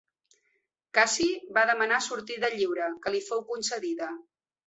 [0.97, 1.27] Cassi
[1.57, 4.09] va demanar sortida lliure, que li fou concedida.